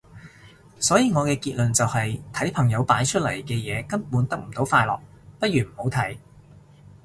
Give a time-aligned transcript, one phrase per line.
[0.79, 4.99] 所以我嘅結論就係睇朋友擺出嚟嘅嘢根本得唔到快樂，
[5.39, 6.17] 不如唔好睇